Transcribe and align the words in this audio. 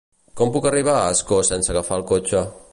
Com 0.39 0.53
puc 0.55 0.65
arribar 0.69 0.95
a 1.01 1.05
Ascó 1.17 1.39
sense 1.53 1.75
agafar 1.75 2.03
el 2.03 2.09
cotxe? 2.17 2.47